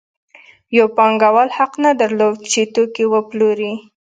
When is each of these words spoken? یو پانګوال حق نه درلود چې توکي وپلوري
یو 0.77 0.87
پانګوال 0.97 1.49
حق 1.57 1.73
نه 1.83 1.91
درلود 1.99 2.37
چې 2.51 2.61
توکي 2.73 3.05
وپلوري 3.09 3.73